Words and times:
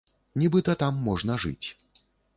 Нібыта, 0.43 0.75
там 0.83 0.97
можна 1.09 1.37
жыць. 1.45 1.67